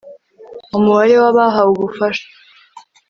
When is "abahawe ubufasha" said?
1.31-2.25